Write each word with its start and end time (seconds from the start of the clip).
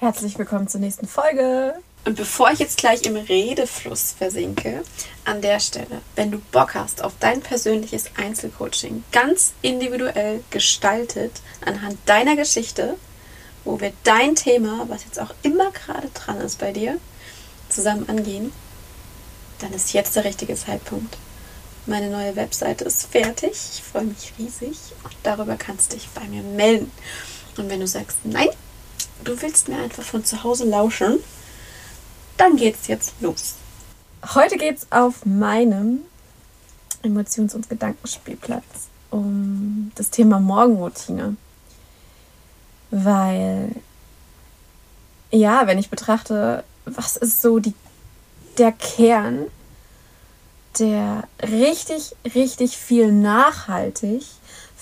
Herzlich 0.00 0.38
willkommen 0.38 0.68
zur 0.68 0.80
nächsten 0.80 1.08
Folge. 1.08 1.74
Und 2.04 2.16
bevor 2.16 2.52
ich 2.52 2.60
jetzt 2.60 2.78
gleich 2.78 3.02
im 3.02 3.16
Redefluss 3.16 4.12
versinke, 4.12 4.84
an 5.24 5.42
der 5.42 5.58
Stelle, 5.58 6.02
wenn 6.14 6.30
du 6.30 6.38
Bock 6.52 6.76
hast 6.76 7.02
auf 7.02 7.14
dein 7.18 7.40
persönliches 7.40 8.04
Einzelcoaching, 8.16 9.02
ganz 9.10 9.54
individuell 9.60 10.44
gestaltet 10.50 11.32
anhand 11.66 11.98
deiner 12.06 12.36
Geschichte, 12.36 12.94
wo 13.64 13.80
wir 13.80 13.92
dein 14.04 14.36
Thema, 14.36 14.84
was 14.88 15.02
jetzt 15.02 15.18
auch 15.18 15.34
immer 15.42 15.72
gerade 15.72 16.08
dran 16.14 16.40
ist 16.42 16.60
bei 16.60 16.70
dir, 16.70 16.98
zusammen 17.68 18.08
angehen, 18.08 18.52
dann 19.58 19.72
ist 19.72 19.94
jetzt 19.94 20.14
der 20.14 20.22
richtige 20.22 20.54
Zeitpunkt. 20.54 21.16
Meine 21.86 22.08
neue 22.08 22.36
Webseite 22.36 22.84
ist 22.84 23.06
fertig. 23.06 23.50
Ich 23.74 23.82
freue 23.82 24.04
mich 24.04 24.32
riesig 24.38 24.78
und 25.02 25.16
darüber 25.24 25.56
kannst 25.56 25.90
du 25.90 25.96
dich 25.96 26.08
bei 26.10 26.22
mir 26.28 26.44
melden. 26.44 26.92
Und 27.56 27.68
wenn 27.68 27.80
du 27.80 27.88
sagst, 27.88 28.18
nein, 28.22 28.50
du 29.24 29.40
willst 29.40 29.68
mir 29.68 29.78
einfach 29.78 30.02
von 30.02 30.24
zu 30.24 30.42
Hause 30.42 30.64
lauschen, 30.64 31.18
dann 32.36 32.56
geht's 32.56 32.86
jetzt 32.86 33.12
los. 33.20 33.54
Heute 34.34 34.56
geht's 34.56 34.86
auf 34.90 35.24
meinem 35.24 36.00
Emotions- 37.02 37.54
und 37.54 37.68
Gedankenspielplatz 37.68 38.88
um 39.10 39.90
das 39.94 40.10
Thema 40.10 40.40
Morgenroutine. 40.40 41.36
Weil, 42.90 43.70
ja, 45.30 45.66
wenn 45.66 45.78
ich 45.78 45.90
betrachte, 45.90 46.64
was 46.84 47.16
ist 47.16 47.42
so 47.42 47.58
die, 47.58 47.74
der 48.56 48.72
Kern, 48.72 49.46
der 50.78 51.24
richtig, 51.42 52.14
richtig 52.34 52.76
viel 52.76 53.12
nachhaltig 53.12 54.24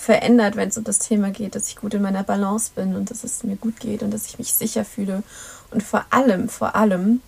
verändert, 0.06 0.55
wenn 0.55 0.69
es 0.69 0.78
um 0.78 0.84
das 0.84 1.01
Thema 1.01 1.30
geht, 1.30 1.56
dass 1.56 1.69
ich 1.69 1.77
gut 1.77 1.92
in 1.92 2.01
meiner 2.01 2.23
Balance 2.23 2.70
bin 2.77 2.95
und 2.95 3.10
dass 3.10 3.24
es 3.24 3.42
mir 3.42 3.56
gut 3.56 3.80
geht 3.80 4.05
und 4.05 4.15
dass 4.15 4.27
ich 4.27 4.38
mich 4.38 4.55
sicher 4.55 4.84
fühle. 4.84 5.24
Und 5.73 5.82
vor 5.82 6.05
allem, 6.10 6.48
vor 6.48 6.77
allem 6.77 7.20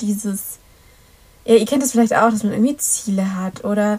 dieses, 0.00 0.58
ja, 1.44 1.56
ihr 1.56 1.66
kennt 1.66 1.82
es 1.82 1.90
vielleicht 1.90 2.14
auch, 2.14 2.30
dass 2.30 2.44
man 2.44 2.52
irgendwie 2.52 2.76
Ziele 2.76 3.36
hat 3.36 3.64
oder 3.64 3.98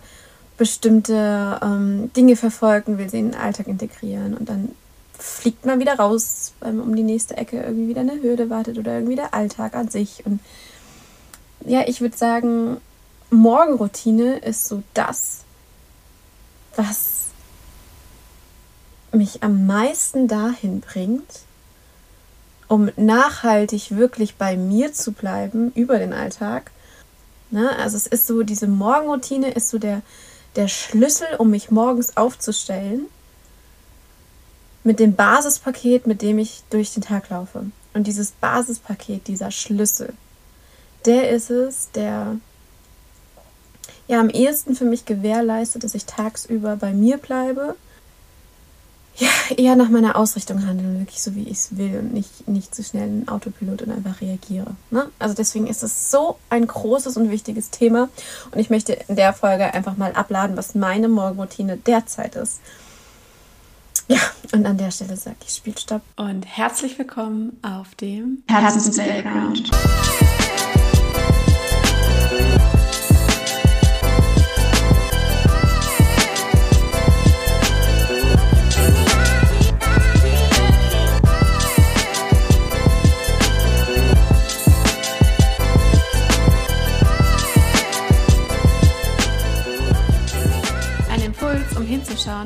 bestimmte 0.58 1.60
ähm, 1.62 2.10
Dinge 2.16 2.38
verfolgen 2.38 2.98
will, 2.98 3.10
sie 3.10 3.20
in 3.20 3.32
den 3.32 3.40
Alltag 3.40 3.68
integrieren 3.68 4.34
und 4.34 4.48
dann 4.48 4.70
fliegt 5.20 5.66
man 5.66 5.82
wieder 5.82 5.96
raus, 6.00 6.54
weil 6.62 6.80
um 6.80 6.96
die 6.96 7.04
nächste 7.04 7.36
Ecke 7.36 7.62
irgendwie 7.62 7.90
wieder 7.90 8.02
eine 8.02 8.22
Hürde 8.22 8.50
wartet 8.50 8.78
oder 8.78 8.94
irgendwie 8.94 9.18
der 9.18 9.34
Alltag 9.34 9.76
an 9.76 9.90
sich. 9.90 10.26
Und 10.26 10.40
ja, 11.66 11.82
ich 11.86 12.00
würde 12.00 12.16
sagen, 12.16 12.78
Morgenroutine 13.30 14.38
ist 14.38 14.70
so 14.70 14.84
das, 14.94 15.42
was 16.78 17.13
mich 19.14 19.44
am 19.44 19.66
meisten 19.66 20.28
dahin 20.28 20.82
bringt, 20.82 21.42
um 22.68 22.90
nachhaltig 22.96 23.96
wirklich 23.96 24.36
bei 24.36 24.58
mir 24.58 24.94
zu 24.94 25.12
bleiben 25.12 25.72
über 25.76 26.00
den 26.00 26.14
Alltag. 26.14 26.72
Ne? 27.52 27.78
Also 27.78 27.98
es 27.98 28.08
ist 28.08 28.28
so, 28.28 28.44
diese 28.44 28.68
Morgenroutine 28.68 29.52
ist 29.52 29.70
so 29.70 29.78
der, 29.78 30.02
der 30.56 30.68
Schlüssel, 30.68 31.28
um 31.38 31.52
mich 31.52 31.72
morgens 31.72 32.18
aufzustellen 32.18 33.08
mit 34.84 35.00
dem 35.00 35.16
Basispaket, 35.16 36.08
mit 36.08 36.22
dem 36.22 36.40
ich 36.40 36.64
durch 36.70 36.94
den 36.94 37.04
Tag 37.04 37.30
laufe. 37.30 37.66
Und 37.94 38.08
dieses 38.08 38.32
Basispaket, 38.32 39.28
dieser 39.28 39.52
Schlüssel, 39.52 40.14
der 41.06 41.30
ist 41.30 41.50
es, 41.50 41.92
der 41.92 42.38
ja 44.08 44.20
am 44.20 44.30
ehesten 44.30 44.76
für 44.76 44.86
mich 44.86 45.06
gewährleistet, 45.06 45.84
dass 45.84 45.96
ich 45.96 46.06
tagsüber 46.06 46.76
bei 46.76 46.92
mir 46.92 47.18
bleibe 47.18 47.76
ja, 49.16 49.30
eher 49.58 49.76
nach 49.76 49.90
meiner 49.90 50.16
Ausrichtung 50.16 50.66
handeln, 50.66 51.00
wirklich 51.00 51.22
so 51.22 51.36
wie 51.36 51.44
ich 51.44 51.58
es 51.58 51.78
will 51.78 52.00
und 52.00 52.14
nicht, 52.14 52.48
nicht 52.48 52.74
zu 52.74 52.84
schnell 52.84 53.08
in 53.08 53.28
Autopilot 53.28 53.84
und 53.84 53.92
einfach 53.92 54.22
reagiere. 54.22 54.76
Ne? 54.90 55.10
Also 55.20 55.36
deswegen 55.36 55.68
ist 55.68 55.84
es 55.84 56.10
so 56.10 56.38
ein 56.50 56.66
großes 56.66 57.18
und 57.18 57.30
wichtiges 57.30 57.70
Thema 57.70 58.10
und 58.52 58.60
ich 58.60 58.70
möchte 58.70 58.94
in 59.08 59.16
der 59.16 59.34
Folge 59.34 59.74
einfach 59.74 59.98
mal 59.98 60.14
abladen, 60.14 60.58
was 60.58 60.74
meine 60.74 61.08
Morgenroutine 61.08 61.78
derzeit 61.78 62.36
ist. 62.36 62.60
Ja, 64.08 64.20
und 64.52 64.66
an 64.66 64.78
der 64.78 64.92
Stelle 64.92 65.16
sage 65.16 65.38
ich 65.46 65.54
Spielstopp. 65.54 66.02
Und 66.18 66.46
herzlich 66.46 66.98
willkommen 66.98 67.58
auf 67.62 67.96
dem 67.96 68.44
Herzens 68.48 68.98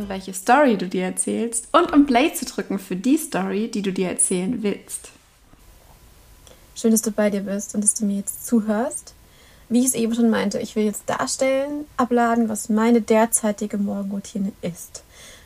Welche 0.07 0.33
Story 0.33 0.77
du 0.77 0.87
dir 0.87 1.03
erzählst 1.03 1.67
und 1.71 1.91
um 1.93 2.05
Play 2.05 2.33
zu 2.33 2.45
drücken 2.45 2.79
für 2.79 2.95
die 2.95 3.17
Story, 3.17 3.69
die 3.69 3.81
du 3.81 3.91
dir 3.91 4.09
erzählen 4.09 4.63
willst. 4.63 5.09
Schön, 6.75 6.91
dass 6.91 7.01
du 7.01 7.11
bei 7.11 7.29
dir 7.29 7.41
bist 7.41 7.75
und 7.75 7.83
dass 7.83 7.95
du 7.95 8.05
mir 8.05 8.17
jetzt 8.17 8.45
zuhörst. 8.45 9.13
Wie 9.69 9.79
ich 9.79 9.87
es 9.87 9.93
eben 9.95 10.13
schon 10.15 10.29
meinte, 10.29 10.59
ich 10.59 10.75
will 10.75 10.85
jetzt 10.85 11.03
darstellen, 11.07 11.85
abladen, 11.97 12.47
was 12.47 12.69
meine 12.69 13.01
derzeitige 13.01 13.77
Morgenroutine 13.77 14.53
ist. 14.61 15.03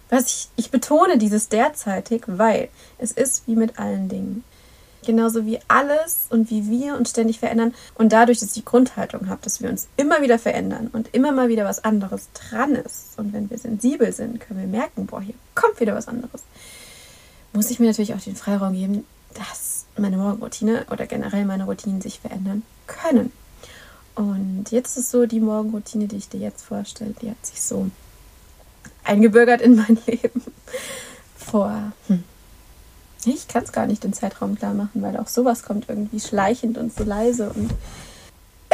Was 0.09 0.27
ich, 0.27 0.49
ich 0.57 0.71
betone 0.71 1.17
dieses 1.17 1.49
derzeitig, 1.49 2.23
weil 2.27 2.69
es 2.97 3.13
ist 3.13 3.47
wie 3.47 3.55
mit 3.55 3.79
allen 3.79 4.09
Dingen. 4.09 4.43
Genauso 5.05 5.45
wie 5.45 5.59
alles 5.67 6.27
und 6.29 6.51
wie 6.51 6.69
wir 6.69 6.95
uns 6.95 7.09
ständig 7.09 7.39
verändern. 7.39 7.73
Und 7.95 8.13
dadurch, 8.13 8.39
dass 8.39 8.49
ich 8.49 8.55
die 8.55 8.65
Grundhaltung 8.65 9.29
habe, 9.29 9.41
dass 9.43 9.61
wir 9.61 9.69
uns 9.69 9.87
immer 9.97 10.21
wieder 10.21 10.37
verändern 10.37 10.89
und 10.93 11.09
immer 11.13 11.31
mal 11.31 11.49
wieder 11.49 11.65
was 11.65 11.83
anderes 11.83 12.29
dran 12.33 12.75
ist. 12.75 13.17
Und 13.17 13.33
wenn 13.33 13.49
wir 13.49 13.57
sensibel 13.57 14.11
sind, 14.11 14.39
können 14.39 14.59
wir 14.59 14.67
merken, 14.67 15.07
boah, 15.07 15.21
hier 15.21 15.35
kommt 15.55 15.79
wieder 15.79 15.95
was 15.95 16.07
anderes. 16.07 16.43
Muss 17.53 17.71
ich 17.71 17.79
mir 17.79 17.87
natürlich 17.87 18.13
auch 18.13 18.21
den 18.21 18.35
Freiraum 18.35 18.73
geben, 18.73 19.05
dass 19.33 19.85
meine 19.97 20.17
Morgenroutine 20.17 20.85
oder 20.91 21.07
generell 21.07 21.45
meine 21.45 21.65
Routinen 21.65 22.01
sich 22.01 22.19
verändern 22.19 22.63
können. 22.87 23.31
Und 24.15 24.71
jetzt 24.71 24.97
ist 24.97 25.09
so 25.09 25.25
die 25.25 25.39
Morgenroutine, 25.39 26.07
die 26.07 26.17
ich 26.17 26.29
dir 26.29 26.39
jetzt 26.39 26.63
vorstelle, 26.63 27.13
die 27.21 27.29
hat 27.29 27.45
sich 27.45 27.61
so 27.61 27.89
eingebürgert 29.03 29.61
in 29.61 29.75
mein 29.75 29.97
Leben 30.05 30.43
vor 31.35 31.91
hm, 32.07 32.23
ich 33.25 33.47
kann 33.47 33.63
es 33.63 33.71
gar 33.71 33.87
nicht 33.87 34.03
den 34.03 34.13
Zeitraum 34.13 34.55
klar 34.55 34.73
machen, 34.73 35.01
weil 35.01 35.17
auch 35.17 35.27
sowas 35.27 35.63
kommt 35.63 35.89
irgendwie 35.89 36.19
schleichend 36.19 36.77
und 36.77 36.95
so 36.95 37.03
leise. 37.03 37.49
Und 37.49 37.71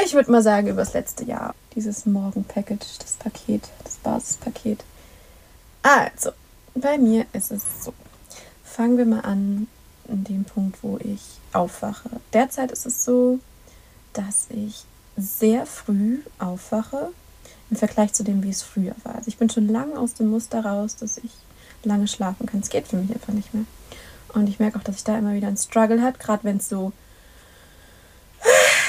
ich 0.03 0.13
würde 0.13 0.31
mal 0.31 0.41
sagen, 0.41 0.67
über 0.67 0.81
das 0.81 0.93
letzte 0.93 1.25
Jahr. 1.25 1.55
Dieses 1.75 2.05
Morgen-Package, 2.05 2.99
das 2.99 3.13
Paket, 3.13 3.63
das 3.83 3.97
Basispaket. 3.97 4.83
Also, 5.83 6.31
bei 6.75 6.97
mir 6.97 7.25
ist 7.33 7.51
es 7.51 7.63
so. 7.83 7.93
Fangen 8.63 8.97
wir 8.97 9.05
mal 9.05 9.21
an, 9.21 9.67
in 10.07 10.23
dem 10.23 10.43
Punkt, 10.43 10.83
wo 10.83 10.97
ich 10.97 11.21
aufwache. 11.53 12.09
Derzeit 12.33 12.71
ist 12.71 12.85
es 12.85 13.03
so, 13.03 13.39
dass 14.13 14.47
ich 14.49 14.83
sehr 15.17 15.65
früh 15.65 16.19
aufwache 16.39 17.11
im 17.69 17.77
Vergleich 17.77 18.13
zu 18.13 18.23
dem, 18.23 18.43
wie 18.43 18.49
es 18.49 18.61
früher 18.61 18.95
war. 19.03 19.15
Also 19.15 19.27
ich 19.27 19.37
bin 19.37 19.49
schon 19.49 19.67
lange 19.67 19.97
aus 19.97 20.13
dem 20.13 20.29
Muster 20.29 20.63
raus, 20.63 20.95
dass 20.95 21.17
ich 21.17 21.31
lange 21.83 22.07
schlafen 22.07 22.45
kann. 22.45 22.61
Es 22.61 22.69
geht 22.69 22.87
für 22.87 22.97
mich 22.97 23.11
einfach 23.11 23.33
nicht 23.33 23.53
mehr. 23.53 23.65
Und 24.33 24.47
ich 24.49 24.59
merke 24.59 24.77
auch, 24.77 24.83
dass 24.83 24.97
ich 24.97 25.03
da 25.03 25.17
immer 25.17 25.33
wieder 25.33 25.47
einen 25.47 25.57
Struggle 25.57 26.01
hat, 26.01 26.19
gerade 26.19 26.43
wenn 26.43 26.57
es 26.57 26.69
so 26.69 26.91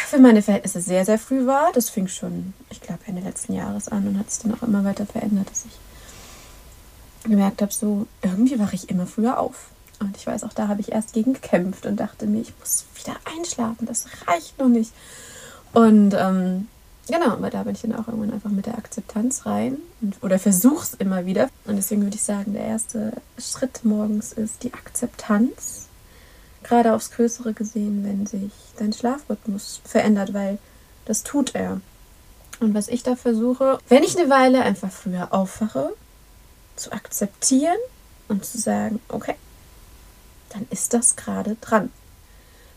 für 0.09 0.19
meine 0.19 0.43
Verhältnisse 0.43 0.81
sehr, 0.81 1.05
sehr 1.05 1.19
früh 1.19 1.47
war. 1.47 1.71
Das 1.73 1.91
fing 1.91 2.09
schon, 2.09 2.55
ich 2.71 2.81
glaube, 2.81 3.01
Ende 3.07 3.23
letzten 3.23 3.53
Jahres 3.53 3.89
an 3.89 4.07
und 4.09 4.19
hat 4.19 4.31
sich 4.31 4.43
dann 4.43 4.55
auch 4.55 4.63
immer 4.63 4.85
weiter 4.85 5.07
verändert, 5.07 5.51
dass 5.51 5.67
ich 5.67 7.29
gemerkt 7.29 7.61
habe, 7.63 7.73
so 7.73 8.07
irgendwie 8.23 8.59
wache 8.59 8.75
ich 8.75 8.89
immer 8.89 9.07
früher 9.07 9.39
auf. 9.39 9.69
Und 10.01 10.17
ich 10.17 10.27
weiß, 10.27 10.45
auch 10.45 10.53
da 10.53 10.69
habe 10.69 10.81
ich 10.81 10.93
erst 10.93 11.13
gegen 11.13 11.35
gekämpft 11.35 11.85
und 11.85 11.97
dachte 11.97 12.27
mir, 12.27 12.41
ich 12.41 12.53
muss 12.59 12.87
wieder 12.95 13.17
einschlafen, 13.37 13.87
das 13.87 14.07
reicht 14.27 14.59
noch 14.59 14.69
nicht. 14.69 14.93
Und 15.73 16.15
ähm, 16.15 16.69
Genau, 17.09 17.31
aber 17.31 17.49
da 17.49 17.63
bin 17.63 17.75
ich 17.75 17.81
dann 17.81 17.95
auch 17.95 18.07
irgendwann 18.07 18.33
einfach 18.33 18.51
mit 18.51 18.67
der 18.67 18.77
Akzeptanz 18.77 19.47
rein 19.47 19.79
und, 20.03 20.23
oder 20.23 20.39
versuch's 20.39 20.95
immer 20.95 21.25
wieder. 21.25 21.49
Und 21.65 21.77
deswegen 21.77 22.03
würde 22.03 22.17
ich 22.17 22.23
sagen, 22.23 22.53
der 22.53 22.65
erste 22.65 23.13
Schritt 23.39 23.85
morgens 23.85 24.33
ist 24.33 24.63
die 24.63 24.75
Akzeptanz. 24.75 25.87
Gerade 26.63 26.93
aufs 26.93 27.11
Größere 27.13 27.55
gesehen, 27.55 28.05
wenn 28.05 28.27
sich 28.27 28.53
dein 28.77 28.93
Schlafrhythmus 28.93 29.81
verändert, 29.85 30.35
weil 30.35 30.59
das 31.07 31.23
tut 31.23 31.55
er. 31.55 31.81
Und 32.61 32.75
was 32.75 32.89
ich 32.89 33.03
da 33.03 33.17
versuche, 33.17 33.79
wenn 33.89 34.03
ich 34.03 34.19
eine 34.19 34.29
Weile 34.29 34.63
einfach 34.63 34.91
früher 34.91 35.33
aufwache, 35.33 35.95
zu 36.77 36.93
akzeptieren 36.93 37.79
und 38.29 38.45
zu 38.45 38.59
sagen, 38.59 39.01
okay, 39.09 39.35
dann 40.51 40.67
ist 40.71 40.93
das 40.93 41.17
gerade 41.17 41.57
dran. 41.61 41.91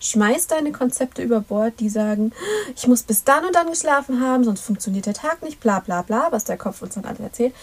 Schmeiß 0.02 0.48
deine 0.48 0.72
Konzepte 0.72 1.22
über 1.22 1.40
Bord, 1.42 1.80
die 1.80 1.90
sagen, 1.90 2.34
ich 2.76 2.88
muss 2.88 3.04
bis 3.04 3.24
dann 3.24 3.46
und 3.46 3.56
dann 3.56 3.70
geschlafen 3.70 4.20
haben, 4.20 4.44
sonst 4.44 4.62
funktioniert 4.62 5.06
der 5.06 5.14
Tag 5.14 5.44
nicht, 5.44 5.60
bla 5.60 5.80
bla 5.80 6.02
bla, 6.02 6.28
was 6.32 6.44
der 6.44 6.58
Kopf 6.58 6.82
uns 6.82 6.96
dann 6.96 7.06
alle 7.06 7.20
erzählt. 7.20 7.54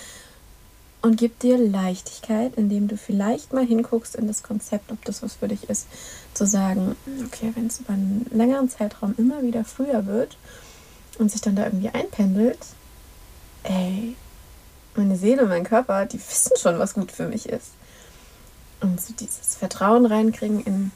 und 1.02 1.16
gibt 1.16 1.42
dir 1.42 1.56
Leichtigkeit, 1.58 2.54
indem 2.56 2.88
du 2.88 2.96
vielleicht 2.96 3.52
mal 3.52 3.64
hinguckst 3.64 4.16
in 4.16 4.26
das 4.26 4.42
Konzept, 4.42 4.90
ob 4.90 5.04
das 5.04 5.22
was 5.22 5.34
für 5.34 5.48
dich 5.48 5.68
ist, 5.70 5.86
zu 6.34 6.46
sagen, 6.46 6.96
okay, 7.26 7.52
wenn 7.54 7.66
es 7.66 7.80
über 7.80 7.92
einen 7.92 8.26
längeren 8.30 8.68
Zeitraum 8.68 9.14
immer 9.16 9.42
wieder 9.42 9.64
früher 9.64 10.06
wird 10.06 10.36
und 11.18 11.30
sich 11.30 11.40
dann 11.40 11.56
da 11.56 11.64
irgendwie 11.64 11.90
einpendelt, 11.90 12.58
ey, 13.62 14.16
meine 14.96 15.16
Seele, 15.16 15.46
mein 15.46 15.64
Körper, 15.64 16.06
die 16.06 16.18
wissen 16.18 16.56
schon, 16.60 16.78
was 16.78 16.94
gut 16.94 17.12
für 17.12 17.28
mich 17.28 17.48
ist. 17.48 17.72
Und 18.80 19.00
so 19.00 19.12
dieses 19.12 19.54
Vertrauen 19.56 20.06
reinkriegen 20.06 20.62
in, 20.64 20.90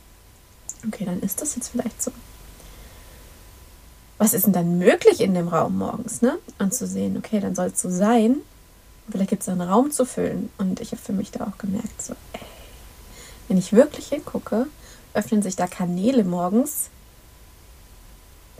okay, 0.86 1.04
dann 1.04 1.20
ist 1.20 1.40
das 1.40 1.54
jetzt 1.56 1.68
vielleicht 1.68 2.02
so. 2.02 2.10
Was 4.18 4.34
ist 4.34 4.46
denn 4.46 4.52
dann 4.52 4.78
möglich 4.78 5.20
in 5.20 5.34
dem 5.34 5.48
Raum 5.48 5.78
morgens, 5.78 6.22
ne? 6.22 6.38
Und 6.58 6.74
zu 6.74 6.86
sehen, 6.86 7.16
okay, 7.16 7.40
dann 7.40 7.54
soll 7.54 7.66
es 7.66 7.80
so 7.80 7.90
sein 7.90 8.36
Vielleicht 9.10 9.30
gibt 9.30 9.42
es 9.42 9.48
einen 9.48 9.60
Raum 9.60 9.90
zu 9.90 10.04
füllen. 10.04 10.50
Und 10.58 10.80
ich 10.80 10.92
habe 10.92 11.02
für 11.02 11.12
mich 11.12 11.30
da 11.30 11.44
auch 11.46 11.58
gemerkt, 11.58 12.02
so, 12.02 12.14
ey, 12.32 12.40
wenn 13.48 13.58
ich 13.58 13.72
wirklich 13.72 14.08
hingucke, 14.08 14.66
öffnen 15.14 15.42
sich 15.42 15.56
da 15.56 15.66
Kanäle 15.66 16.24
morgens, 16.24 16.88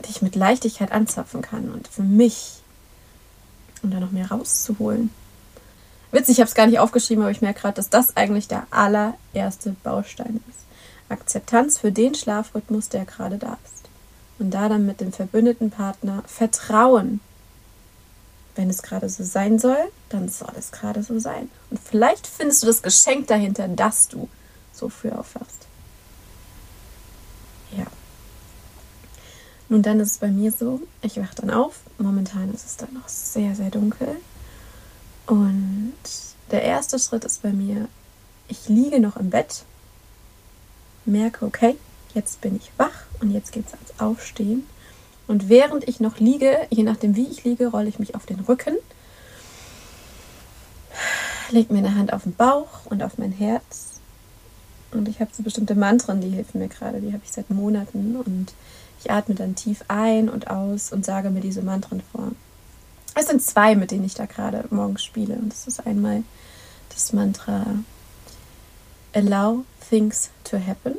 die 0.05 0.11
ich 0.11 0.21
mit 0.21 0.35
Leichtigkeit 0.35 0.91
anzapfen 0.91 1.41
kann. 1.41 1.71
Und 1.71 1.87
für 1.87 2.03
mich, 2.03 2.61
um 3.81 3.91
da 3.91 3.99
noch 3.99 4.11
mehr 4.11 4.29
rauszuholen. 4.29 5.09
Witzig, 6.11 6.33
ich 6.33 6.39
habe 6.39 6.49
es 6.49 6.55
gar 6.55 6.67
nicht 6.67 6.79
aufgeschrieben, 6.79 7.23
aber 7.23 7.31
ich 7.31 7.41
merke 7.41 7.61
gerade, 7.61 7.75
dass 7.75 7.89
das 7.89 8.15
eigentlich 8.15 8.47
der 8.47 8.67
allererste 8.69 9.75
Baustein 9.81 10.43
ist. 10.49 10.59
Akzeptanz 11.13 11.79
für 11.79 11.91
den 11.91 12.15
Schlafrhythmus, 12.15 12.89
der 12.89 13.05
gerade 13.05 13.37
da 13.37 13.57
ist. 13.63 13.83
Und 14.39 14.51
da 14.51 14.67
dann 14.67 14.85
mit 14.85 14.99
dem 14.99 15.13
verbündeten 15.13 15.71
Partner 15.71 16.23
Vertrauen 16.25 17.21
wenn 18.55 18.69
es 18.69 18.83
gerade 18.83 19.09
so 19.09 19.23
sein 19.23 19.59
soll, 19.59 19.91
dann 20.09 20.29
soll 20.29 20.53
es 20.57 20.71
gerade 20.71 21.03
so 21.03 21.19
sein. 21.19 21.49
Und 21.69 21.79
vielleicht 21.79 22.27
findest 22.27 22.63
du 22.63 22.67
das 22.67 22.81
Geschenk 22.81 23.27
dahinter, 23.27 23.67
dass 23.67 24.07
du 24.07 24.29
so 24.71 24.89
früh 24.89 25.09
aufwachst. 25.09 25.67
Ja. 27.75 27.85
Nun, 29.69 29.81
dann 29.81 29.99
ist 29.99 30.11
es 30.11 30.17
bei 30.19 30.27
mir 30.27 30.51
so, 30.51 30.81
ich 31.01 31.17
wache 31.17 31.35
dann 31.35 31.49
auf. 31.49 31.79
Momentan 31.97 32.53
ist 32.53 32.65
es 32.65 32.77
dann 32.77 32.93
noch 32.93 33.07
sehr, 33.07 33.55
sehr 33.55 33.71
dunkel. 33.71 34.17
Und 35.25 35.93
der 36.51 36.61
erste 36.61 36.99
Schritt 36.99 37.23
ist 37.23 37.41
bei 37.41 37.51
mir, 37.51 37.87
ich 38.47 38.67
liege 38.69 38.99
noch 38.99 39.17
im 39.17 39.29
Bett, 39.29 39.63
merke, 41.05 41.45
okay, 41.45 41.75
jetzt 42.13 42.41
bin 42.41 42.55
ich 42.55 42.71
wach 42.77 43.05
und 43.19 43.31
jetzt 43.31 43.51
geht 43.51 43.65
es 43.67 43.73
ans 43.73 43.99
Aufstehen. 43.99 44.67
Und 45.27 45.49
während 45.49 45.87
ich 45.87 45.99
noch 45.99 46.19
liege, 46.19 46.57
je 46.69 46.83
nachdem 46.83 47.15
wie 47.15 47.27
ich 47.27 47.43
liege, 47.43 47.67
rolle 47.67 47.89
ich 47.89 47.99
mich 47.99 48.15
auf 48.15 48.25
den 48.25 48.41
Rücken, 48.41 48.75
lege 51.49 51.73
mir 51.73 51.79
eine 51.79 51.95
Hand 51.95 52.11
auf 52.13 52.23
den 52.23 52.35
Bauch 52.35 52.85
und 52.85 53.03
auf 53.03 53.17
mein 53.17 53.31
Herz. 53.31 53.93
Und 54.91 55.07
ich 55.07 55.19
habe 55.19 55.31
so 55.33 55.43
bestimmte 55.43 55.75
Mantren, 55.75 56.21
die 56.21 56.29
helfen 56.29 56.59
mir 56.59 56.67
gerade, 56.67 57.01
die 57.01 57.13
habe 57.13 57.23
ich 57.23 57.31
seit 57.31 57.49
Monaten. 57.49 58.15
Und 58.15 58.53
ich 58.99 59.11
atme 59.11 59.35
dann 59.35 59.55
tief 59.55 59.83
ein 59.87 60.29
und 60.29 60.49
aus 60.49 60.91
und 60.91 61.05
sage 61.05 61.29
mir 61.29 61.41
diese 61.41 61.61
Mantren 61.61 62.01
vor. 62.11 62.31
Es 63.15 63.27
sind 63.27 63.41
zwei, 63.41 63.75
mit 63.75 63.91
denen 63.91 64.05
ich 64.05 64.15
da 64.15 64.25
gerade 64.25 64.65
morgens 64.69 65.03
spiele. 65.03 65.35
Und 65.35 65.51
das 65.51 65.67
ist 65.67 65.85
einmal 65.85 66.23
das 66.93 67.13
Mantra 67.13 67.65
Allow 69.13 69.65
things 69.89 70.31
to 70.43 70.57
happen. 70.57 70.95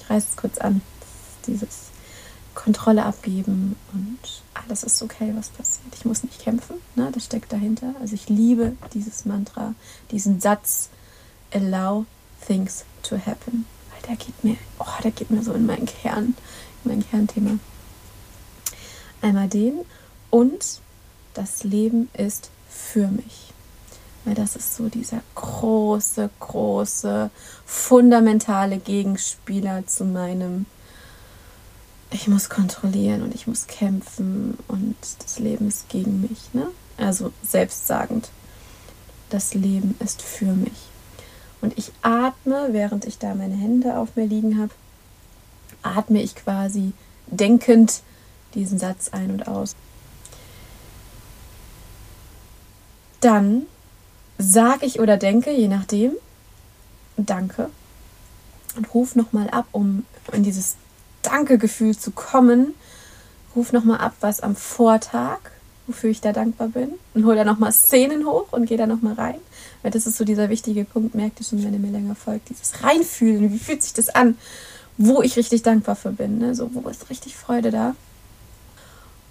Ich 0.00 0.10
reiße 0.10 0.28
es 0.30 0.36
kurz 0.36 0.58
an. 0.58 0.80
dieses 1.46 1.86
Kontrolle 2.54 3.04
abgeben 3.04 3.76
und 3.92 4.18
alles 4.54 4.82
ist 4.82 5.02
okay, 5.02 5.32
was 5.36 5.50
passiert. 5.50 5.94
Ich 5.94 6.04
muss 6.04 6.22
nicht 6.22 6.40
kämpfen, 6.40 6.76
ne? 6.94 7.10
das 7.12 7.26
steckt 7.26 7.52
dahinter. 7.52 7.94
Also 8.00 8.14
ich 8.14 8.28
liebe 8.28 8.76
dieses 8.94 9.24
Mantra, 9.24 9.74
diesen 10.10 10.40
Satz, 10.40 10.88
allow 11.52 12.06
things 12.46 12.84
to 13.02 13.16
happen. 13.16 13.66
Weil 13.92 14.02
der 14.08 14.16
geht 14.16 14.42
mir, 14.42 14.56
oh, 14.78 15.02
der 15.04 15.10
geht 15.10 15.30
mir 15.30 15.42
so 15.42 15.52
in 15.52 15.66
meinen 15.66 15.86
Kern, 15.86 16.34
in 16.84 16.90
mein 16.90 17.08
Kernthema. 17.08 17.58
Einmal 19.20 19.48
den 19.48 19.80
und 20.30 20.80
das 21.34 21.64
Leben 21.64 22.08
ist 22.14 22.50
für 22.68 23.08
mich. 23.08 23.52
Weil 24.26 24.34
das 24.34 24.56
ist 24.56 24.76
so 24.76 24.90
dieser 24.90 25.22
große, 25.36 26.28
große, 26.40 27.30
fundamentale 27.64 28.76
Gegenspieler 28.76 29.86
zu 29.86 30.04
meinem 30.04 30.66
ich 32.10 32.28
muss 32.28 32.48
kontrollieren 32.48 33.22
und 33.22 33.34
ich 33.34 33.46
muss 33.46 33.66
kämpfen 33.66 34.56
und 34.68 34.96
das 35.18 35.38
Leben 35.38 35.68
ist 35.68 35.88
gegen 35.88 36.20
mich. 36.20 36.52
Ne? 36.52 36.68
Also 36.96 37.32
selbstsagend, 37.42 38.30
das 39.30 39.54
Leben 39.54 39.96
ist 39.98 40.22
für 40.22 40.52
mich. 40.52 40.88
Und 41.60 41.76
ich 41.78 41.90
atme, 42.02 42.68
während 42.70 43.06
ich 43.06 43.18
da 43.18 43.34
meine 43.34 43.56
Hände 43.56 43.98
auf 43.98 44.14
mir 44.14 44.26
liegen 44.26 44.58
habe, 44.58 44.72
atme 45.82 46.22
ich 46.22 46.34
quasi 46.36 46.92
denkend 47.26 48.02
diesen 48.54 48.78
Satz 48.78 49.08
ein 49.08 49.30
und 49.30 49.48
aus. 49.48 49.74
Dann 53.20 53.66
sage 54.38 54.86
ich 54.86 55.00
oder 55.00 55.16
denke, 55.16 55.50
je 55.50 55.68
nachdem, 55.68 56.12
danke 57.16 57.70
und 58.76 58.92
ruf 58.94 59.16
nochmal 59.16 59.48
ab, 59.50 59.66
um 59.72 60.04
in 60.32 60.42
dieses 60.42 60.76
Danke-Gefühl 61.22 61.96
zu 61.96 62.10
kommen, 62.10 62.74
ruf 63.54 63.72
nochmal 63.72 63.98
ab, 63.98 64.14
was 64.20 64.40
am 64.40 64.54
Vortag, 64.54 65.38
wofür 65.86 66.10
ich 66.10 66.20
da 66.20 66.32
dankbar 66.32 66.68
bin 66.68 66.90
und 67.14 67.24
hol 67.24 67.36
da 67.36 67.44
nochmal 67.44 67.72
Szenen 67.72 68.26
hoch 68.26 68.52
und 68.52 68.66
gehe 68.66 68.76
da 68.76 68.86
nochmal 68.86 69.14
rein. 69.14 69.40
Weil 69.82 69.90
das 69.90 70.06
ist 70.06 70.18
so 70.18 70.24
dieser 70.24 70.48
wichtige 70.48 70.84
Punkt, 70.84 71.14
merkt 71.14 71.40
ihr 71.40 71.46
schon, 71.46 71.62
wenn 71.64 71.72
ihr 71.72 71.78
mir 71.78 71.92
länger 71.92 72.14
folgt, 72.14 72.50
dieses 72.50 72.82
Reinfühlen, 72.82 73.52
wie 73.52 73.58
fühlt 73.58 73.82
sich 73.82 73.94
das 73.94 74.08
an, 74.08 74.36
wo 74.98 75.22
ich 75.22 75.36
richtig 75.36 75.62
dankbar 75.62 75.96
für 75.96 76.12
bin, 76.12 76.38
ne? 76.38 76.54
so 76.54 76.70
wo 76.74 76.88
ist 76.88 77.10
richtig 77.10 77.36
Freude 77.36 77.70
da. 77.70 77.94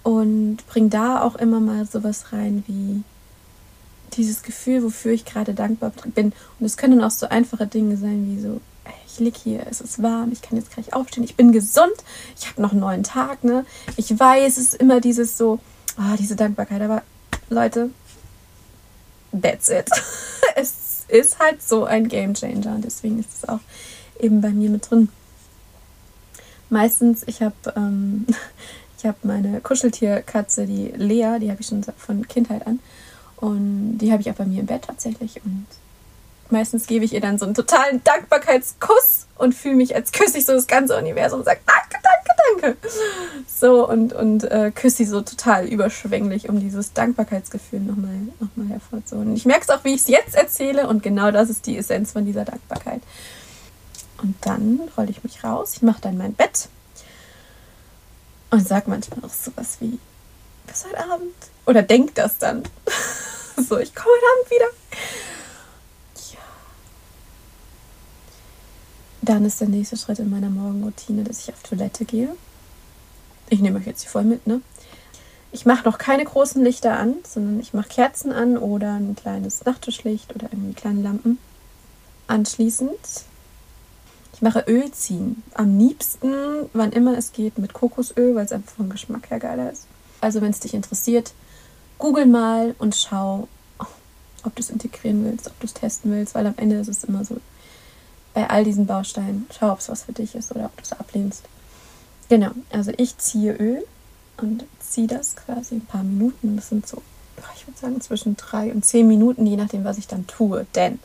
Und 0.02 0.58
bring 0.68 0.88
da 0.88 1.22
auch 1.22 1.34
immer 1.34 1.58
mal 1.58 1.84
sowas 1.84 2.32
rein 2.32 2.62
wie 2.68 3.02
dieses 4.14 4.42
Gefühl, 4.42 4.82
wofür 4.82 5.12
ich 5.12 5.24
gerade 5.24 5.54
dankbar 5.54 5.92
bin. 6.14 6.32
Und 6.58 6.66
es 6.66 6.76
können 6.76 7.02
auch 7.02 7.10
so 7.10 7.28
einfache 7.28 7.66
Dinge 7.66 7.96
sein 7.96 8.26
wie 8.26 8.40
so, 8.40 8.60
ich 9.06 9.18
liege 9.18 9.38
hier, 9.42 9.66
es 9.70 9.80
ist 9.80 10.02
warm, 10.02 10.30
ich 10.32 10.42
kann 10.42 10.58
jetzt 10.58 10.72
gleich 10.72 10.92
aufstehen, 10.92 11.24
ich 11.24 11.36
bin 11.36 11.52
gesund, 11.52 11.94
ich 12.38 12.48
habe 12.48 12.60
noch 12.62 12.72
einen 12.72 12.80
neuen 12.80 13.02
Tag, 13.02 13.44
ne? 13.44 13.64
Ich 13.96 14.18
weiß, 14.18 14.58
es 14.58 14.72
ist 14.72 14.74
immer 14.74 15.00
dieses 15.00 15.38
so, 15.38 15.58
oh, 15.98 16.16
diese 16.18 16.36
Dankbarkeit, 16.36 16.82
aber 16.82 17.02
Leute, 17.48 17.90
that's 19.32 19.68
it. 19.68 19.88
es 20.56 21.04
ist 21.08 21.38
halt 21.38 21.62
so 21.62 21.84
ein 21.84 22.08
Game 22.08 22.34
Changer 22.34 22.74
und 22.74 22.84
deswegen 22.84 23.18
ist 23.20 23.30
es 23.34 23.48
auch 23.48 23.60
eben 24.20 24.40
bei 24.40 24.50
mir 24.50 24.70
mit 24.70 24.90
drin. 24.90 25.08
Meistens, 26.68 27.22
ich 27.26 27.42
habe 27.42 27.54
ähm, 27.76 28.26
ich 28.98 29.06
habe 29.06 29.18
meine 29.22 29.60
Kuscheltierkatze, 29.60 30.66
die 30.66 30.88
Lea, 30.96 31.38
die 31.40 31.50
habe 31.50 31.60
ich 31.60 31.66
schon 31.66 31.84
von 31.96 32.26
Kindheit 32.28 32.66
an 32.66 32.80
und 33.36 33.98
die 33.98 34.12
habe 34.12 34.22
ich 34.22 34.30
auch 34.30 34.34
bei 34.34 34.44
mir 34.44 34.60
im 34.60 34.66
Bett 34.66 34.82
tatsächlich 34.86 35.40
und 35.44 35.66
meistens 36.50 36.86
gebe 36.86 37.04
ich 37.04 37.12
ihr 37.12 37.20
dann 37.20 37.38
so 37.38 37.44
einen 37.44 37.54
totalen 37.54 38.02
Dankbarkeitskuss 38.04 39.26
und 39.36 39.54
fühle 39.54 39.76
mich, 39.76 39.94
als 39.94 40.12
küsse 40.12 40.38
ich 40.38 40.46
so 40.46 40.52
das 40.52 40.66
ganze 40.66 40.96
Universum 40.96 41.40
und 41.40 41.44
sage 41.44 41.60
Danke, 41.66 41.98
danke, 42.02 42.74
danke. 42.74 42.88
So 43.46 43.88
und, 43.88 44.12
und 44.12 44.44
äh, 44.44 44.70
küsse 44.74 44.98
sie 44.98 45.04
so 45.04 45.20
total 45.20 45.66
überschwänglich, 45.66 46.48
um 46.48 46.60
dieses 46.60 46.92
Dankbarkeitsgefühl 46.92 47.80
nochmal 47.80 48.14
noch 48.40 48.48
mal 48.56 48.68
hervorzuholen. 48.68 49.34
Ich 49.36 49.44
merke 49.44 49.62
es 49.62 49.70
auch, 49.70 49.84
wie 49.84 49.94
ich 49.94 50.02
es 50.02 50.08
jetzt 50.08 50.34
erzähle 50.34 50.88
und 50.88 51.02
genau 51.02 51.30
das 51.30 51.50
ist 51.50 51.66
die 51.66 51.76
Essenz 51.76 52.12
von 52.12 52.24
dieser 52.24 52.44
Dankbarkeit. 52.44 53.02
Und 54.22 54.34
dann 54.40 54.80
rolle 54.96 55.10
ich 55.10 55.22
mich 55.24 55.44
raus, 55.44 55.74
ich 55.76 55.82
mache 55.82 56.00
dann 56.00 56.16
mein 56.16 56.32
Bett 56.32 56.68
und 58.50 58.66
sage 58.66 58.88
manchmal 58.88 59.24
auch 59.24 59.34
sowas 59.34 59.76
wie 59.80 59.98
bis 60.66 60.86
heute 60.86 61.10
Abend 61.10 61.34
oder 61.66 61.82
denk 61.82 62.14
das 62.14 62.38
dann. 62.38 62.62
so, 63.68 63.78
ich 63.78 63.94
komme 63.94 64.14
Abend 64.38 64.50
wieder. 64.50 64.66
Dann 69.22 69.44
ist 69.44 69.60
der 69.60 69.68
nächste 69.68 69.96
Schritt 69.96 70.20
in 70.20 70.30
meiner 70.30 70.50
Morgenroutine, 70.50 71.24
dass 71.24 71.40
ich 71.40 71.52
auf 71.52 71.62
Toilette 71.62 72.04
gehe. 72.04 72.28
Ich 73.48 73.60
nehme 73.60 73.78
euch 73.78 73.86
jetzt 73.86 74.02
hier 74.02 74.10
voll 74.10 74.24
mit, 74.24 74.46
ne? 74.46 74.60
Ich 75.52 75.66
mache 75.66 75.84
noch 75.84 75.98
keine 75.98 76.24
großen 76.24 76.62
Lichter 76.62 76.98
an, 76.98 77.14
sondern 77.26 77.58
ich 77.60 77.72
mache 77.72 77.88
Kerzen 77.88 78.30
an 78.30 78.58
oder 78.58 78.94
ein 78.94 79.16
kleines 79.16 79.64
Nachttischlicht 79.64 80.34
oder 80.34 80.48
irgendwie 80.52 80.74
kleine 80.74 81.02
Lampen. 81.02 81.38
Anschließend, 82.26 82.98
ich 84.34 84.42
mache 84.42 84.64
Öl 84.68 84.90
ziehen. 84.92 85.42
Am 85.54 85.78
liebsten, 85.78 86.34
wann 86.72 86.92
immer 86.92 87.16
es 87.16 87.32
geht, 87.32 87.58
mit 87.58 87.72
Kokosöl, 87.72 88.34
weil 88.34 88.44
es 88.44 88.52
einfach 88.52 88.74
vom 88.74 88.90
Geschmack 88.90 89.30
her 89.30 89.38
geiler 89.38 89.72
ist. 89.72 89.86
Also, 90.20 90.40
wenn 90.40 90.50
es 90.50 90.60
dich 90.60 90.74
interessiert, 90.74 91.32
google 91.98 92.26
mal 92.26 92.74
und 92.78 92.94
schau, 92.94 93.48
ob 93.78 94.54
du 94.54 94.60
es 94.60 94.70
integrieren 94.70 95.24
willst, 95.24 95.48
ob 95.48 95.58
du 95.60 95.66
es 95.66 95.74
testen 95.74 96.12
willst, 96.12 96.34
weil 96.34 96.46
am 96.46 96.54
Ende 96.56 96.76
ist 96.76 96.88
es 96.88 97.04
immer 97.04 97.24
so, 97.24 97.36
bei 98.34 98.48
all 98.48 98.64
diesen 98.64 98.86
Bausteinen. 98.86 99.46
Schau, 99.58 99.72
ob 99.72 99.78
es 99.78 99.88
was 99.88 100.04
für 100.04 100.12
dich 100.12 100.34
ist 100.34 100.50
oder 100.50 100.66
ob 100.66 100.76
du 100.76 100.82
es 100.82 100.92
ablehnst. 100.92 101.44
Genau, 102.28 102.50
also 102.70 102.92
ich 102.96 103.16
ziehe 103.18 103.54
Öl 103.54 103.84
und 104.36 104.64
ziehe 104.78 105.06
das 105.06 105.36
quasi 105.36 105.76
ein 105.76 105.86
paar 105.86 106.02
Minuten. 106.02 106.56
Das 106.56 106.68
sind 106.68 106.86
so 106.86 107.02
ich 107.56 107.66
würde 107.66 107.78
sagen, 107.78 108.00
zwischen 108.00 108.36
drei 108.36 108.72
und 108.72 108.84
zehn 108.84 109.06
Minuten, 109.06 109.46
je 109.46 109.56
nachdem, 109.56 109.84
was 109.84 109.98
ich 109.98 110.06
dann 110.06 110.26
tue. 110.26 110.66
Denn 110.74 110.98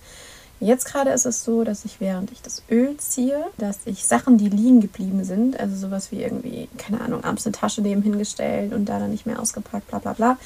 jetzt 0.59 0.85
gerade 0.85 1.11
ist 1.11 1.25
es 1.25 1.43
so, 1.43 1.63
dass 1.63 1.85
ich, 1.85 1.99
während 1.99 2.31
ich 2.31 2.41
das 2.41 2.63
Öl 2.69 2.97
ziehe, 2.97 3.43
dass 3.57 3.79
ich 3.85 4.05
Sachen, 4.05 4.37
die 4.37 4.49
liegen 4.49 4.81
geblieben 4.81 5.23
sind, 5.23 5.59
also 5.59 5.75
sowas 5.75 6.11
wie 6.11 6.21
irgendwie, 6.21 6.69
keine 6.77 7.01
Ahnung, 7.01 7.23
abends 7.23 7.45
eine 7.45 7.53
Tasche 7.53 7.81
neben 7.81 8.01
hingestellt 8.01 8.73
und 8.73 8.85
da 8.85 8.99
dann 8.99 9.11
nicht 9.11 9.25
mehr 9.25 9.39
ausgepackt, 9.39 9.87
bla 9.87 9.99
bla 9.99 10.13
bla. 10.13 10.37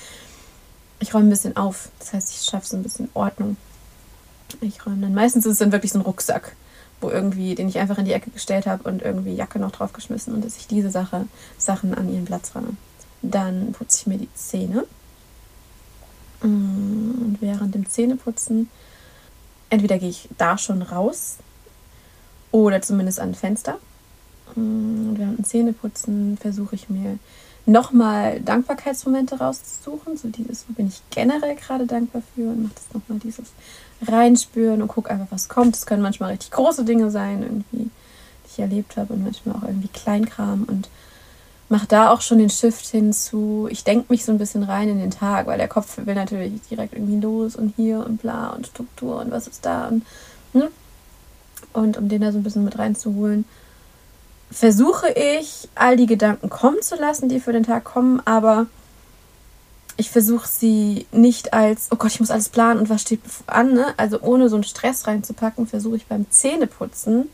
Ich 1.05 1.13
räume 1.13 1.27
ein 1.27 1.29
bisschen 1.29 1.55
auf. 1.55 1.89
Das 1.99 2.13
heißt, 2.13 2.31
ich 2.31 2.41
schaffe 2.47 2.65
so 2.65 2.75
ein 2.75 2.81
bisschen 2.81 3.09
Ordnung. 3.13 3.57
Ich 4.59 4.83
räume 4.87 5.03
dann. 5.03 5.13
Meistens 5.13 5.45
ist 5.45 5.51
es 5.51 5.59
dann 5.59 5.71
wirklich 5.71 5.91
so 5.91 5.99
ein 5.99 6.01
Rucksack, 6.01 6.55
wo 6.99 7.11
irgendwie, 7.11 7.53
den 7.53 7.69
ich 7.69 7.77
einfach 7.77 7.99
in 7.99 8.05
die 8.05 8.13
Ecke 8.13 8.31
gestellt 8.31 8.65
habe 8.65 8.89
und 8.89 9.03
irgendwie 9.03 9.35
Jacke 9.35 9.59
noch 9.59 9.69
draufgeschmissen 9.69 10.33
und 10.33 10.43
dass 10.43 10.57
ich 10.57 10.65
diese 10.65 10.89
Sache, 10.89 11.27
Sachen 11.59 11.93
an 11.93 12.11
ihren 12.11 12.25
Platz 12.25 12.55
räume. 12.55 12.69
Dann 13.21 13.71
putze 13.73 13.99
ich 13.99 14.07
mir 14.07 14.17
die 14.17 14.33
Zähne. 14.33 14.85
Und 16.41 17.37
während 17.39 17.75
dem 17.75 17.87
Zähneputzen, 17.87 18.71
entweder 19.69 19.99
gehe 19.99 20.09
ich 20.09 20.27
da 20.39 20.57
schon 20.57 20.81
raus 20.81 21.35
oder 22.51 22.81
zumindest 22.81 23.19
an 23.19 23.29
ein 23.29 23.35
Fenster. 23.35 23.77
Und 24.55 25.19
während 25.19 25.37
dem 25.37 25.45
Zähneputzen 25.45 26.39
versuche 26.39 26.73
ich 26.73 26.89
mir 26.89 27.19
nochmal 27.65 28.39
Dankbarkeitsmomente 28.41 29.39
rauszusuchen. 29.39 30.17
So 30.17 30.29
dieses, 30.29 30.65
wo 30.67 30.73
bin 30.73 30.87
ich 30.87 31.01
generell 31.09 31.55
gerade 31.55 31.85
dankbar 31.85 32.21
für 32.33 32.49
und 32.49 32.63
mache 32.63 32.73
das 32.75 32.93
nochmal 32.93 33.19
dieses 33.19 33.51
reinspüren 34.05 34.81
und 34.81 34.87
gucke 34.87 35.09
einfach, 35.09 35.27
was 35.29 35.49
kommt. 35.49 35.75
Es 35.75 35.85
können 35.85 36.01
manchmal 36.01 36.31
richtig 36.31 36.51
große 36.51 36.85
Dinge 36.85 37.09
sein, 37.11 37.41
irgendwie, 37.41 37.89
die 38.43 38.49
ich 38.49 38.59
erlebt 38.59 38.97
habe 38.97 39.13
und 39.13 39.23
manchmal 39.23 39.55
auch 39.55 39.63
irgendwie 39.63 39.87
Kleinkram 39.87 40.63
und 40.63 40.89
mache 41.69 41.87
da 41.87 42.11
auch 42.11 42.21
schon 42.21 42.37
den 42.37 42.49
Shift 42.49 42.85
hinzu. 42.87 43.67
Ich 43.71 43.83
denke 43.83 44.05
mich 44.09 44.23
so 44.23 44.31
ein 44.31 44.37
bisschen 44.37 44.63
rein 44.63 44.89
in 44.89 44.99
den 44.99 45.11
Tag, 45.11 45.47
weil 45.47 45.57
der 45.57 45.67
Kopf 45.67 45.97
will 45.97 46.15
natürlich 46.15 46.61
direkt 46.69 46.93
irgendwie 46.93 47.19
los 47.19 47.55
und 47.55 47.73
hier 47.75 48.05
und 48.05 48.21
bla 48.21 48.49
und 48.49 48.67
Struktur 48.67 49.19
und 49.19 49.31
was 49.31 49.47
ist 49.47 49.65
da 49.65 49.87
und, 49.87 50.05
ne? 50.53 50.69
und 51.73 51.97
um 51.97 52.07
den 52.07 52.21
da 52.21 52.31
so 52.31 52.37
ein 52.37 52.43
bisschen 52.43 52.63
mit 52.63 52.77
reinzuholen, 52.77 53.45
versuche 54.55 55.09
ich, 55.11 55.67
all 55.75 55.97
die 55.97 56.05
Gedanken 56.05 56.49
kommen 56.49 56.81
zu 56.81 56.95
lassen, 56.95 57.27
die 57.27 57.41
für 57.41 57.51
den 57.51 57.63
Tag 57.63 57.83
kommen, 57.83 58.21
aber 58.23 58.67
ich 59.97 60.09
versuche 60.09 60.47
sie 60.47 61.05
nicht 61.11 61.53
als, 61.53 61.89
oh 61.91 61.97
Gott, 61.97 62.11
ich 62.11 62.21
muss 62.21 62.31
alles 62.31 62.47
planen 62.47 62.79
und 62.79 62.89
was 62.89 63.01
steht 63.01 63.19
an, 63.47 63.73
ne? 63.73 63.93
also 63.97 64.21
ohne 64.21 64.47
so 64.47 64.55
einen 64.55 64.63
Stress 64.63 65.07
reinzupacken, 65.07 65.67
versuche 65.67 65.97
ich 65.97 66.07
beim 66.07 66.29
Zähneputzen 66.31 67.29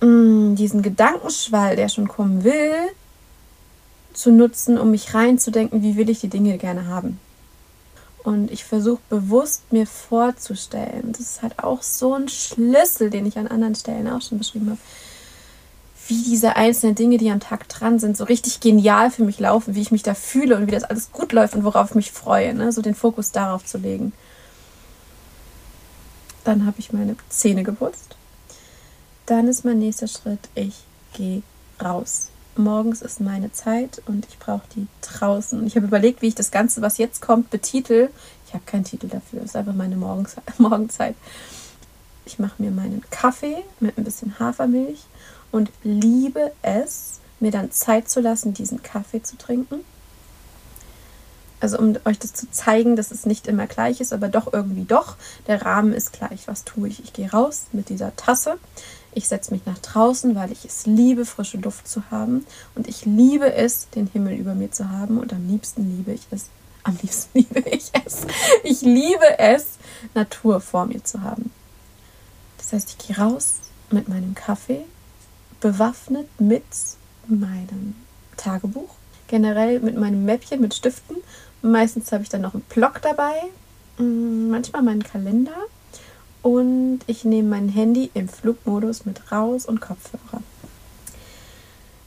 mh, 0.00 0.06
mm, 0.06 0.56
diesen 0.56 0.82
Gedankenschwall, 0.82 1.74
der 1.74 1.88
schon 1.88 2.06
kommen 2.06 2.44
will, 2.44 2.72
zu 4.12 4.30
nutzen, 4.30 4.78
um 4.78 4.92
mich 4.92 5.12
reinzudenken, 5.12 5.82
wie 5.82 5.96
will 5.96 6.08
ich 6.08 6.20
die 6.20 6.28
Dinge 6.28 6.56
gerne 6.56 6.86
haben. 6.86 7.18
Und 8.22 8.52
ich 8.52 8.64
versuche 8.64 9.00
bewusst 9.08 9.72
mir 9.72 9.86
vorzustellen, 9.88 11.12
das 11.12 11.20
ist 11.20 11.42
halt 11.42 11.58
auch 11.58 11.82
so 11.82 12.14
ein 12.14 12.28
Schlüssel, 12.28 13.10
den 13.10 13.26
ich 13.26 13.38
an 13.38 13.48
anderen 13.48 13.74
Stellen 13.74 14.08
auch 14.08 14.22
schon 14.22 14.38
beschrieben 14.38 14.70
habe, 14.70 14.78
wie 16.10 16.22
diese 16.22 16.56
einzelnen 16.56 16.96
Dinge, 16.96 17.18
die 17.18 17.30
am 17.30 17.38
Tag 17.38 17.68
dran 17.68 18.00
sind, 18.00 18.16
so 18.16 18.24
richtig 18.24 18.58
genial 18.58 19.12
für 19.12 19.22
mich 19.22 19.38
laufen, 19.38 19.76
wie 19.76 19.80
ich 19.80 19.92
mich 19.92 20.02
da 20.02 20.14
fühle 20.14 20.56
und 20.56 20.66
wie 20.66 20.72
das 20.72 20.82
alles 20.82 21.12
gut 21.12 21.32
läuft 21.32 21.54
und 21.54 21.64
worauf 21.64 21.90
ich 21.90 21.94
mich 21.94 22.10
freue, 22.10 22.52
ne? 22.52 22.72
so 22.72 22.82
den 22.82 22.96
Fokus 22.96 23.30
darauf 23.30 23.64
zu 23.64 23.78
legen. 23.78 24.12
Dann 26.42 26.66
habe 26.66 26.80
ich 26.80 26.92
meine 26.92 27.14
Zähne 27.28 27.62
geputzt. 27.62 28.16
Dann 29.26 29.46
ist 29.46 29.64
mein 29.64 29.78
nächster 29.78 30.08
Schritt, 30.08 30.40
ich 30.56 30.74
gehe 31.12 31.42
raus. 31.82 32.30
Morgens 32.56 33.02
ist 33.02 33.20
meine 33.20 33.52
Zeit 33.52 34.02
und 34.06 34.26
ich 34.28 34.38
brauche 34.38 34.66
die 34.74 34.88
draußen. 35.02 35.60
Und 35.60 35.66
ich 35.68 35.76
habe 35.76 35.86
überlegt, 35.86 36.22
wie 36.22 36.28
ich 36.28 36.34
das 36.34 36.50
Ganze, 36.50 36.82
was 36.82 36.98
jetzt 36.98 37.22
kommt, 37.22 37.50
betitel. 37.50 38.10
Ich 38.48 38.54
habe 38.54 38.64
keinen 38.66 38.84
Titel 38.84 39.06
dafür, 39.06 39.40
es 39.40 39.50
ist 39.50 39.56
einfach 39.56 39.74
meine 39.74 39.96
Morgens 39.96 40.34
Morgenzeit. 40.58 41.14
Ich 42.26 42.40
mache 42.40 42.60
mir 42.60 42.72
meinen 42.72 43.04
Kaffee 43.10 43.62
mit 43.78 43.96
ein 43.96 44.04
bisschen 44.04 44.40
Hafermilch 44.40 45.04
und 45.52 45.70
liebe 45.82 46.52
es, 46.62 47.20
mir 47.40 47.50
dann 47.50 47.70
Zeit 47.70 48.08
zu 48.08 48.20
lassen, 48.20 48.54
diesen 48.54 48.82
Kaffee 48.82 49.22
zu 49.22 49.36
trinken. 49.36 49.80
Also 51.60 51.78
um 51.78 51.94
euch 52.06 52.18
das 52.18 52.32
zu 52.32 52.50
zeigen, 52.50 52.96
dass 52.96 53.10
es 53.10 53.26
nicht 53.26 53.46
immer 53.46 53.66
gleich 53.66 54.00
ist, 54.00 54.14
aber 54.14 54.28
doch 54.28 54.52
irgendwie 54.52 54.84
doch. 54.84 55.16
Der 55.46 55.62
Rahmen 55.62 55.92
ist 55.92 56.12
gleich. 56.12 56.48
Was 56.48 56.64
tue 56.64 56.88
ich? 56.88 57.04
Ich 57.04 57.12
gehe 57.12 57.30
raus 57.30 57.66
mit 57.72 57.90
dieser 57.90 58.16
Tasse. 58.16 58.58
Ich 59.12 59.28
setze 59.28 59.52
mich 59.52 59.66
nach 59.66 59.78
draußen, 59.78 60.34
weil 60.34 60.52
ich 60.52 60.64
es 60.64 60.86
liebe, 60.86 61.26
frische 61.26 61.58
Luft 61.58 61.86
zu 61.86 62.10
haben. 62.10 62.46
Und 62.74 62.88
ich 62.88 63.04
liebe 63.04 63.52
es, 63.52 63.88
den 63.90 64.06
Himmel 64.06 64.38
über 64.38 64.54
mir 64.54 64.70
zu 64.70 64.88
haben. 64.88 65.18
Und 65.18 65.34
am 65.34 65.46
liebsten 65.48 65.96
liebe 65.96 66.12
ich 66.12 66.26
es. 66.30 66.46
Am 66.82 66.96
liebsten 67.02 67.38
liebe 67.38 67.60
ich 67.68 67.90
es. 68.06 68.26
Ich 68.64 68.80
liebe 68.80 69.38
es, 69.38 69.78
Natur 70.14 70.62
vor 70.62 70.86
mir 70.86 71.04
zu 71.04 71.22
haben. 71.22 71.50
Das 72.56 72.72
heißt, 72.72 72.96
ich 72.98 73.06
gehe 73.06 73.18
raus 73.18 73.56
mit 73.90 74.08
meinem 74.08 74.34
Kaffee 74.34 74.84
bewaffnet 75.60 76.28
mit 76.40 76.64
meinem 77.26 77.94
Tagebuch, 78.36 78.94
generell 79.28 79.80
mit 79.80 79.96
meinem 79.96 80.24
Mäppchen 80.24 80.60
mit 80.60 80.74
Stiften. 80.74 81.16
Meistens 81.62 82.10
habe 82.12 82.22
ich 82.22 82.28
dann 82.28 82.40
noch 82.40 82.54
einen 82.54 82.62
Block 82.62 83.00
dabei, 83.02 83.34
mm, 83.98 84.48
manchmal 84.50 84.82
meinen 84.82 85.02
Kalender 85.02 85.56
und 86.42 87.00
ich 87.06 87.24
nehme 87.24 87.48
mein 87.48 87.68
Handy 87.68 88.10
im 88.14 88.28
Flugmodus 88.28 89.04
mit 89.04 89.30
raus 89.30 89.66
und 89.66 89.80
Kopfhörer. 89.80 90.42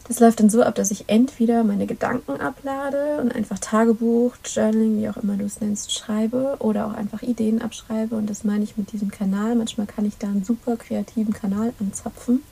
Das 0.07 0.19
läuft 0.19 0.41
dann 0.41 0.49
so 0.49 0.61
ab, 0.63 0.75
dass 0.75 0.91
ich 0.91 1.05
entweder 1.07 1.63
meine 1.63 1.85
Gedanken 1.85 2.33
ablade 2.33 3.21
und 3.21 3.33
einfach 3.33 3.57
Tagebuch, 3.59 4.35
Journaling, 4.43 4.97
wie 4.97 5.07
auch 5.07 5.15
immer 5.17 5.37
du 5.37 5.45
es 5.45 5.61
nennst, 5.61 5.93
schreibe 5.93 6.57
oder 6.59 6.87
auch 6.87 6.93
einfach 6.93 7.21
Ideen 7.21 7.61
abschreibe. 7.61 8.15
Und 8.15 8.29
das 8.29 8.43
meine 8.43 8.65
ich 8.65 8.75
mit 8.75 8.91
diesem 8.91 9.11
Kanal. 9.11 9.55
Manchmal 9.55 9.87
kann 9.87 10.05
ich 10.05 10.17
da 10.17 10.27
einen 10.27 10.43
super 10.43 10.75
kreativen 10.75 11.33
Kanal 11.33 11.71
anzapfen. 11.79 12.43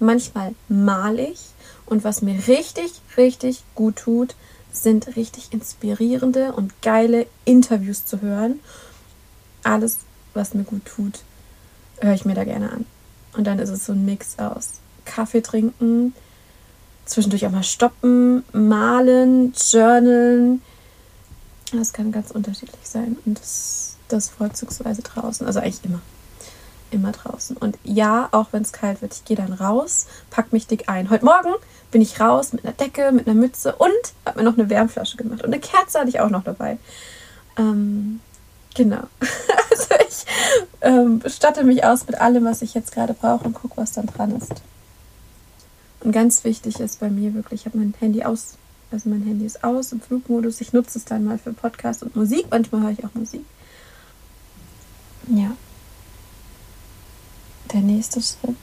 Manchmal 0.00 0.54
mal 0.68 1.18
ich 1.18 1.40
und 1.86 2.04
was 2.04 2.22
mir 2.22 2.46
richtig, 2.46 2.92
richtig 3.16 3.62
gut 3.74 3.96
tut, 3.96 4.34
sind 4.70 5.16
richtig 5.16 5.52
inspirierende 5.52 6.52
und 6.52 6.82
geile 6.82 7.26
Interviews 7.44 8.04
zu 8.04 8.20
hören. 8.20 8.60
Alles, 9.64 9.98
was 10.34 10.54
mir 10.54 10.64
gut 10.64 10.84
tut, 10.84 11.20
höre 12.00 12.14
ich 12.14 12.24
mir 12.24 12.34
da 12.34 12.44
gerne 12.44 12.70
an. 12.70 12.86
Und 13.36 13.46
dann 13.46 13.58
ist 13.58 13.70
es 13.70 13.86
so 13.86 13.92
ein 13.92 14.04
Mix 14.04 14.38
aus 14.38 14.74
Kaffee 15.04 15.42
trinken, 15.42 16.14
zwischendurch 17.04 17.46
auch 17.46 17.50
mal 17.50 17.62
stoppen, 17.62 18.44
malen, 18.52 19.52
journalen. 19.70 20.62
Das 21.72 21.92
kann 21.92 22.12
ganz 22.12 22.30
unterschiedlich 22.30 22.80
sein 22.84 23.16
und 23.24 23.38
das, 23.38 23.96
das 24.08 24.28
vorzugsweise 24.28 25.02
draußen, 25.02 25.46
also 25.46 25.60
eigentlich 25.60 25.84
immer 25.84 26.00
immer 26.90 27.12
draußen. 27.12 27.56
Und 27.56 27.78
ja, 27.84 28.28
auch 28.32 28.48
wenn 28.52 28.62
es 28.62 28.72
kalt 28.72 29.02
wird, 29.02 29.14
ich 29.14 29.24
gehe 29.24 29.36
dann 29.36 29.52
raus, 29.52 30.06
pack 30.30 30.52
mich 30.52 30.66
dick 30.66 30.88
ein. 30.88 31.10
Heute 31.10 31.24
Morgen 31.24 31.54
bin 31.90 32.02
ich 32.02 32.20
raus 32.20 32.52
mit 32.52 32.64
einer 32.64 32.74
Decke, 32.74 33.12
mit 33.12 33.26
einer 33.26 33.38
Mütze 33.38 33.74
und 33.76 33.90
habe 34.24 34.38
mir 34.38 34.44
noch 34.44 34.58
eine 34.58 34.68
Wärmflasche 34.70 35.16
gemacht. 35.16 35.42
Und 35.42 35.52
eine 35.52 35.60
Kerze 35.60 35.98
hatte 35.98 36.08
ich 36.08 36.20
auch 36.20 36.30
noch 36.30 36.44
dabei. 36.44 36.78
Ähm, 37.58 38.20
genau. 38.74 39.02
also 39.70 39.94
ich 40.08 40.26
ähm, 40.80 41.22
statte 41.26 41.64
mich 41.64 41.84
aus 41.84 42.06
mit 42.06 42.20
allem, 42.20 42.44
was 42.44 42.62
ich 42.62 42.74
jetzt 42.74 42.92
gerade 42.92 43.14
brauche 43.14 43.44
und 43.44 43.54
gucke, 43.54 43.76
was 43.76 43.92
dann 43.92 44.06
dran 44.06 44.36
ist. 44.36 44.62
Und 46.00 46.12
ganz 46.12 46.44
wichtig 46.44 46.78
ist 46.80 47.00
bei 47.00 47.10
mir 47.10 47.34
wirklich, 47.34 47.62
ich 47.62 47.66
habe 47.66 47.78
mein 47.78 47.94
Handy 47.98 48.24
aus. 48.24 48.54
Also 48.90 49.10
mein 49.10 49.22
Handy 49.22 49.44
ist 49.44 49.64
aus 49.64 49.92
im 49.92 50.00
Flugmodus. 50.00 50.60
Ich 50.62 50.72
nutze 50.72 50.98
es 50.98 51.04
dann 51.04 51.24
mal 51.24 51.38
für 51.38 51.52
Podcast 51.52 52.02
und 52.02 52.16
Musik. 52.16 52.46
Manchmal 52.50 52.82
höre 52.82 52.90
ich 52.90 53.04
auch 53.04 53.14
Musik. 53.14 53.44
Ja 55.26 55.52
der 57.72 57.80
nächste 57.80 58.20
Schritt. 58.20 58.56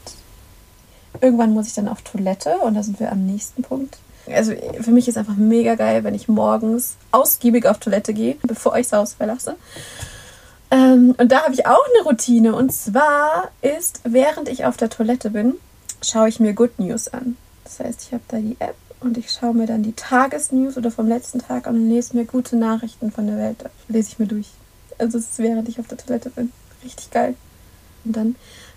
Irgendwann 1.20 1.52
muss 1.52 1.68
ich 1.68 1.74
dann 1.74 1.88
auf 1.88 2.02
Toilette 2.02 2.58
und 2.58 2.74
da 2.74 2.82
sind 2.82 3.00
wir 3.00 3.10
am 3.10 3.24
nächsten 3.26 3.62
Punkt. 3.62 3.98
Also 4.26 4.52
für 4.80 4.90
mich 4.90 5.08
ist 5.08 5.16
einfach 5.16 5.36
mega 5.36 5.76
geil, 5.76 6.04
wenn 6.04 6.14
ich 6.14 6.28
morgens 6.28 6.96
ausgiebig 7.12 7.66
auf 7.66 7.78
Toilette 7.78 8.12
gehe, 8.12 8.36
bevor 8.42 8.76
ich 8.76 8.88
das 8.88 8.98
Haus 8.98 9.14
verlasse. 9.14 9.56
Ähm, 10.70 11.14
und 11.16 11.30
da 11.30 11.44
habe 11.44 11.54
ich 11.54 11.66
auch 11.66 11.84
eine 11.94 12.04
Routine. 12.04 12.54
Und 12.54 12.72
zwar 12.72 13.50
ist, 13.62 14.00
während 14.04 14.48
ich 14.48 14.64
auf 14.64 14.76
der 14.76 14.90
Toilette 14.90 15.30
bin, 15.30 15.54
schaue 16.02 16.28
ich 16.28 16.40
mir 16.40 16.54
Good 16.54 16.78
News 16.78 17.08
an. 17.08 17.36
Das 17.64 17.80
heißt, 17.80 18.02
ich 18.02 18.12
habe 18.12 18.22
da 18.28 18.38
die 18.38 18.56
App 18.58 18.76
und 19.00 19.16
ich 19.16 19.30
schaue 19.30 19.54
mir 19.54 19.66
dann 19.66 19.82
die 19.82 19.92
Tagesnews 19.92 20.76
oder 20.76 20.90
vom 20.90 21.06
letzten 21.06 21.40
Tag 21.40 21.66
an 21.66 21.76
und 21.76 21.88
lese 21.88 22.16
mir 22.16 22.24
gute 22.24 22.56
Nachrichten 22.56 23.12
von 23.12 23.26
der 23.26 23.38
Welt. 23.38 23.64
Lese 23.88 24.10
ich 24.12 24.18
mir 24.18 24.26
durch. 24.26 24.48
Also 24.98 25.18
es 25.18 25.30
ist 25.30 25.38
während 25.38 25.68
ich 25.68 25.78
auf 25.78 25.86
der 25.86 25.98
Toilette 25.98 26.30
bin. 26.30 26.52
Richtig 26.84 27.10
geil. 27.10 27.34
Und 28.04 28.16
dann 28.16 28.36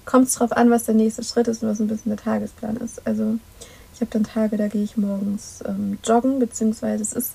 kommt 0.09 0.27
es 0.27 0.33
darauf 0.33 0.53
an, 0.53 0.71
was 0.71 0.85
der 0.85 0.95
nächste 0.95 1.23
Schritt 1.23 1.47
ist 1.47 1.61
und 1.61 1.69
was 1.69 1.79
ein 1.79 1.87
bisschen 1.87 2.09
der 2.09 2.17
Tagesplan 2.17 2.77
ist. 2.77 3.05
Also 3.05 3.35
ich 3.93 4.01
habe 4.01 4.09
dann 4.09 4.23
Tage, 4.23 4.57
da 4.57 4.67
gehe 4.67 4.83
ich 4.83 4.97
morgens 4.97 5.63
ähm, 5.67 5.99
joggen, 6.03 6.39
beziehungsweise 6.39 7.03
es 7.03 7.13
ist 7.13 7.33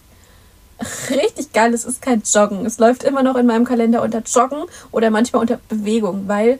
richtig 1.10 1.52
geil, 1.52 1.72
es 1.72 1.84
ist 1.84 2.02
kein 2.02 2.22
Joggen. 2.22 2.66
Es 2.66 2.78
läuft 2.78 3.04
immer 3.04 3.22
noch 3.22 3.36
in 3.36 3.46
meinem 3.46 3.64
Kalender 3.64 4.02
unter 4.02 4.22
Joggen 4.22 4.64
oder 4.90 5.10
manchmal 5.10 5.42
unter 5.42 5.60
Bewegung, 5.68 6.26
weil 6.26 6.58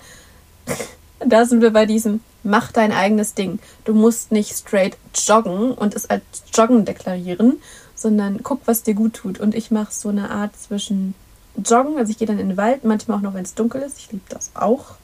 da 1.27 1.47
sind 1.47 1.63
wir 1.63 1.73
bei 1.73 1.85
diesem 1.85 2.21
mach 2.45 2.71
dein 2.71 2.93
eigenes 2.93 3.35
Ding. 3.35 3.59
Du 3.85 3.93
musst 3.93 4.31
nicht 4.31 4.55
straight 4.55 4.97
joggen 5.15 5.73
und 5.73 5.97
es 5.97 6.09
als 6.09 6.23
Joggen 6.53 6.85
deklarieren, 6.85 7.61
sondern 7.97 8.45
guck, 8.45 8.61
was 8.67 8.85
dir 8.85 8.95
gut 8.95 9.15
tut. 9.15 9.41
Und 9.41 9.55
ich 9.55 9.73
mache 9.73 9.93
so 9.93 10.11
eine 10.11 10.31
Art 10.31 10.57
zwischen 10.57 11.15
Joggen, 11.57 11.97
also 11.99 12.11
ich 12.11 12.19
gehe 12.19 12.29
dann 12.29 12.39
in 12.39 12.51
den 12.51 12.57
Wald, 12.57 12.85
manchmal 12.85 13.19
auch 13.19 13.23
noch, 13.23 13.35
wenn 13.35 13.45
es 13.45 13.55
dunkel 13.55 13.83
ist. 13.83 13.99
Ich 13.99 14.13
liebe 14.13 14.25
das 14.29 14.53
auch. 14.55 14.97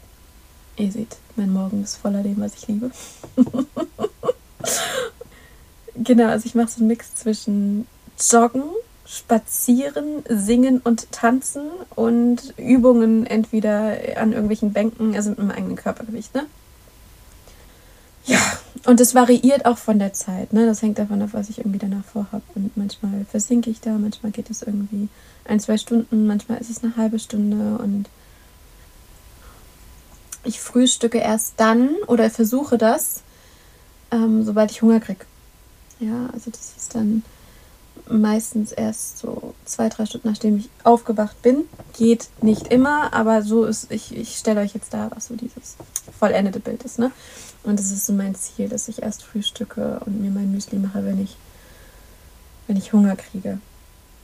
Ihr 0.81 0.91
seht, 0.91 1.19
mein 1.37 1.53
Morgen 1.53 1.85
ist 1.85 1.97
voller 1.97 2.23
dem, 2.23 2.41
was 2.41 2.55
ich 2.55 2.67
liebe. 2.67 2.91
genau, 5.95 6.29
also 6.29 6.47
ich 6.47 6.55
mache 6.55 6.69
so 6.69 6.79
einen 6.79 6.87
Mix 6.87 7.15
zwischen 7.15 7.87
Joggen, 8.19 8.63
Spazieren, 9.05 10.23
Singen 10.27 10.81
und 10.81 11.13
Tanzen 11.13 11.65
und 11.97 12.55
Übungen 12.57 13.27
entweder 13.27 13.99
an 14.17 14.33
irgendwelchen 14.33 14.73
Bänken, 14.73 15.15
also 15.15 15.31
mit 15.31 15.41
meinem 15.41 15.51
eigenen 15.51 15.77
Körpergewicht, 15.77 16.35
ne? 16.35 16.47
Ja, 18.25 18.41
und 18.87 19.01
es 19.01 19.15
variiert 19.15 19.67
auch 19.67 19.77
von 19.77 19.99
der 19.99 20.15
Zeit, 20.15 20.55
ne? 20.55 20.65
Das 20.65 20.81
hängt 20.81 20.99
davon 20.99 21.21
ab, 21.21 21.31
was 21.33 21.51
ich 21.51 21.59
irgendwie 21.59 21.79
danach 21.79 22.05
vorhabe. 22.05 22.43
Und 22.55 22.75
manchmal 22.79 23.27
versinke 23.31 23.69
ich 23.69 23.83
da, 23.83 23.99
manchmal 23.99 24.33
geht 24.33 24.49
es 24.49 24.63
irgendwie 24.63 25.09
ein, 25.45 25.61
zwei 25.61 25.77
Stunden, 25.77 26.27
manchmal 26.27 26.59
ist 26.59 26.71
es 26.71 26.83
eine 26.83 26.97
halbe 26.97 27.19
Stunde 27.19 27.77
und 27.83 28.09
ich 30.45 30.61
frühstücke 30.61 31.19
erst 31.19 31.55
dann 31.59 31.91
oder 32.07 32.31
versuche 32.31 32.79
das, 32.79 33.23
ähm, 34.11 34.45
sobald 34.45 34.71
ich 34.71 34.83
Hunger 34.83 35.01
kriege. 35.01 35.25
Ja, 35.99 36.31
also 36.33 36.51
das 36.51 36.73
ist 36.77 36.95
dann 36.95 37.23
meistens 38.09 38.73
erst 38.73 39.19
so 39.19 39.55
zwei, 39.65 39.89
drei 39.89 40.07
Stunden, 40.07 40.29
nachdem 40.29 40.59
ich 40.59 40.69
aufgewacht 40.83 41.41
bin. 41.43 41.65
Geht 41.97 42.29
nicht 42.43 42.69
immer, 42.69 43.13
aber 43.13 43.43
so 43.43 43.65
ist, 43.65 43.91
ich, 43.91 44.17
ich 44.17 44.37
stelle 44.37 44.61
euch 44.61 44.75
jetzt 44.75 44.93
da, 44.95 45.11
was 45.15 45.27
so 45.27 45.37
dieses 45.37 45.77
vollendete 46.19 46.61
Bild 46.61 46.83
ist, 46.83 46.99
ne? 46.99 47.13
Und 47.63 47.79
das 47.79 47.91
ist 47.91 48.07
so 48.07 48.13
mein 48.13 48.35
Ziel, 48.35 48.69
dass 48.69 48.89
ich 48.89 49.03
erst 49.03 49.23
frühstücke 49.23 50.01
und 50.07 50.21
mir 50.21 50.31
mein 50.31 50.51
Müsli 50.51 50.79
mache, 50.79 51.05
wenn 51.05 51.23
ich, 51.23 51.37
wenn 52.67 52.77
ich 52.77 52.93
Hunger 52.93 53.17
kriege. 53.17 53.59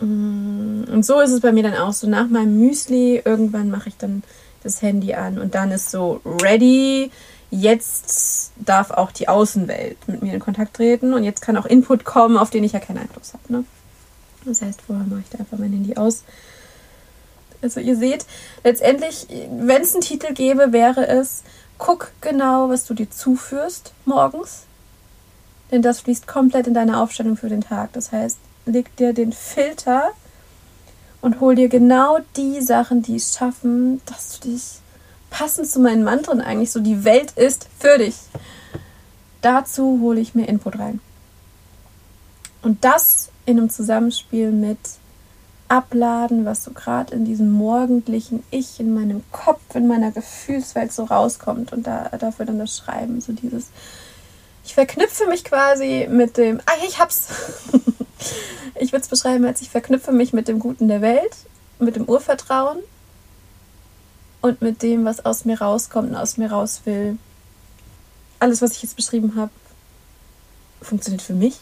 Mm, 0.01 0.85
und 0.91 1.05
so 1.05 1.21
ist 1.21 1.33
es 1.33 1.41
bei 1.41 1.53
mir 1.53 1.63
dann 1.63 1.75
auch 1.75 1.93
so. 1.93 2.07
Nach 2.07 2.29
meinem 2.29 2.59
Müsli, 2.59 3.21
irgendwann 3.23 3.71
mache 3.71 3.91
ich 3.91 3.97
dann 3.99 4.23
das 4.67 4.83
Handy 4.83 5.15
an 5.15 5.39
und 5.39 5.55
dann 5.55 5.71
ist 5.71 5.91
so 5.91 6.21
ready. 6.25 7.11
Jetzt 7.51 8.53
darf 8.57 8.91
auch 8.91 9.13
die 9.13 9.29
Außenwelt 9.29 9.97
mit 10.09 10.23
mir 10.23 10.35
in 10.35 10.41
Kontakt 10.41 10.75
treten 10.75 11.15
und 11.15 11.23
jetzt 11.25 11.41
kann 11.41 11.57
auch 11.57 11.65
Input 11.65 12.05
kommen, 12.05 12.37
auf 12.37 12.51
den 12.51 12.65
ich 12.65 12.73
ja 12.73 12.81
keinen 12.81 12.99
Einfluss 12.99 13.33
habe. 13.33 13.53
Ne? 13.53 13.65
Das 14.45 14.63
heißt, 14.63 14.83
vorher 14.83 15.07
mache 15.07 15.21
ich 15.21 15.31
da 15.31 15.39
einfach 15.39 15.59
mein 15.59 15.73
Handy 15.73 15.97
aus. 15.97 16.25
Also 17.63 17.81
ihr 17.81 17.97
seht, 17.97 18.27
letztendlich, 18.65 19.27
wenn 19.51 19.83
es 19.83 19.95
einen 19.95 20.03
Titel 20.03 20.35
gäbe, 20.35 20.73
wäre 20.73 21.07
es, 21.07 21.43
guck 21.79 22.13
genau, 22.21 22.69
was 22.69 22.85
du 22.85 22.95
dir 22.95 23.11
zuführst 23.11 23.93
morgens. 24.05 24.65
Denn 25.71 25.83
das 25.83 26.01
fließt 26.01 26.27
komplett 26.27 26.67
in 26.67 26.75
deine 26.75 27.01
Aufstellung 27.01 27.37
für 27.37 27.49
den 27.49 27.63
Tag. 27.63 27.93
Das 27.93 28.13
heißt, 28.13 28.39
leg 28.67 28.95
dir 28.97 29.13
den 29.13 29.33
Filter 29.33 30.13
und 31.21 31.41
hol 31.41 31.55
dir 31.55 31.69
genau 31.69 32.19
die 32.37 32.61
Sachen, 32.61 33.03
die 33.03 33.17
es 33.17 33.35
schaffen, 33.35 34.01
dass 34.07 34.39
du 34.39 34.51
dich 34.51 34.81
passend 35.31 35.69
zu 35.69 35.81
meinen 35.81 36.05
Mantren 36.05 36.41
eigentlich 36.41 36.71
so 36.71 36.81
die 36.81 37.05
Welt 37.05 37.33
ist 37.33 37.69
für 37.79 37.99
dich. 37.99 38.17
Dazu 39.43 40.01
hole 40.01 40.21
ich 40.21 40.35
mir 40.35 40.49
Input 40.49 40.79
rein. 40.79 41.01
Und 42.63 42.85
das 42.85 43.31
in 43.45 43.59
einem 43.59 43.71
Zusammenspiel 43.71 44.51
mit 44.51 44.79
Abladen, 45.69 46.45
was 46.45 46.65
so 46.65 46.71
gerade 46.73 47.15
in 47.15 47.25
diesem 47.25 47.51
morgendlichen 47.51 48.45
Ich, 48.51 48.79
in 48.79 48.95
meinem 48.95 49.23
Kopf, 49.33 49.75
in 49.75 49.87
meiner 49.87 50.13
Gefühlswelt 50.13 50.93
so 50.93 51.05
rauskommt 51.05 51.73
und 51.73 51.87
da, 51.87 52.09
dafür 52.19 52.47
dann 52.47 52.59
das 52.59 52.77
Schreiben, 52.77 53.21
so 53.21 53.33
dieses, 53.33 53.71
ich 54.67 54.75
verknüpfe 54.75 55.27
mich 55.29 55.45
quasi 55.45 56.09
mit 56.11 56.37
dem, 56.37 56.61
ah, 56.67 56.73
ich 56.87 56.99
hab's. 56.99 57.29
ich 58.75 58.91
würde 58.93 59.03
es 59.03 59.09
beschreiben 59.09 59.45
als 59.45 59.63
ich 59.63 59.71
verknüpfe 59.71 60.11
mich 60.11 60.33
mit 60.33 60.49
dem 60.49 60.59
Guten 60.59 60.89
der 60.89 61.01
Welt, 61.01 61.37
mit 61.79 61.95
dem 61.95 62.05
Urvertrauen 62.05 62.79
und 64.41 64.61
mit 64.63 64.83
dem, 64.83 65.05
was 65.05 65.25
aus 65.25 65.45
mir 65.45 65.61
rauskommt 65.61 66.11
und 66.11 66.17
aus 66.17 66.37
mir 66.37 66.51
raus 66.51 66.83
will. 66.85 67.17
Alles, 68.41 68.61
was 68.61 68.73
ich 68.73 68.83
jetzt 68.83 68.97
beschrieben 68.97 69.37
habe, 69.37 69.53
funktioniert 70.83 71.23
für 71.23 71.35
mich. 71.35 71.59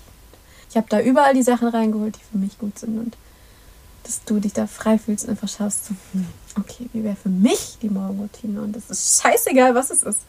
Ich 0.70 0.76
habe 0.76 0.86
da 0.88 1.00
überall 1.00 1.34
die 1.34 1.42
Sachen 1.42 1.68
reingeholt, 1.68 2.16
die 2.16 2.32
für 2.32 2.38
mich 2.38 2.58
gut 2.58 2.78
sind 2.78 2.98
und 2.98 3.16
dass 4.04 4.22
du 4.24 4.38
dich 4.38 4.52
da 4.52 4.66
frei 4.66 4.98
fühlst 4.98 5.24
und 5.24 5.30
einfach 5.30 5.48
schaust, 5.48 5.86
so, 5.86 5.94
hm, 6.12 6.26
okay, 6.58 6.88
wie 6.92 7.02
wäre 7.02 7.16
für 7.16 7.30
mich 7.30 7.78
die 7.82 7.88
Morgenroutine? 7.88 8.62
Und 8.62 8.76
das 8.76 8.90
ist 8.90 9.22
scheißegal, 9.22 9.74
was 9.74 9.90
es 9.90 10.02
ist. 10.02 10.20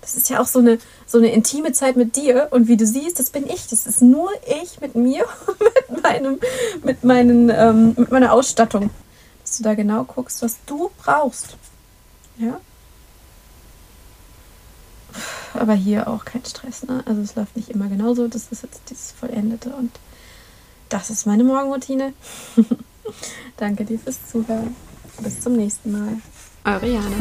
Das 0.00 0.16
ist 0.16 0.30
ja 0.30 0.40
auch 0.40 0.46
so 0.46 0.60
eine, 0.60 0.78
so 1.06 1.18
eine 1.18 1.32
intime 1.32 1.72
Zeit 1.72 1.96
mit 1.96 2.16
dir. 2.16 2.48
Und 2.50 2.68
wie 2.68 2.76
du 2.76 2.86
siehst, 2.86 3.18
das 3.18 3.30
bin 3.30 3.46
ich. 3.46 3.66
Das 3.68 3.86
ist 3.86 4.02
nur 4.02 4.30
ich 4.62 4.80
mit 4.80 4.94
mir 4.94 5.24
mit, 5.90 6.02
meinem, 6.02 6.38
mit, 6.82 7.04
meinen, 7.04 7.50
ähm, 7.50 7.94
mit 7.96 8.10
meiner 8.10 8.32
Ausstattung. 8.32 8.90
Dass 9.42 9.58
du 9.58 9.64
da 9.64 9.74
genau 9.74 10.04
guckst, 10.04 10.42
was 10.42 10.58
du 10.66 10.90
brauchst. 10.98 11.56
Ja? 12.38 12.60
Aber 15.54 15.74
hier 15.74 16.08
auch 16.08 16.24
kein 16.24 16.44
Stress, 16.44 16.82
ne? 16.84 17.02
Also 17.06 17.20
es 17.20 17.36
läuft 17.36 17.56
nicht 17.56 17.70
immer 17.70 17.88
genauso. 17.88 18.26
Das 18.26 18.48
ist 18.50 18.62
jetzt 18.62 18.82
dieses 18.90 19.12
Vollendete 19.12 19.70
und 19.70 19.92
das 20.88 21.10
ist 21.10 21.26
meine 21.26 21.44
Morgenroutine. 21.44 22.12
Danke 23.56 23.84
dir 23.84 23.98
fürs 23.98 24.18
Zuhören. 24.30 24.74
Bis 25.20 25.40
zum 25.40 25.56
nächsten 25.56 25.92
Mal. 25.92 26.16
Eure 26.64 26.86
Jana. 26.86 27.16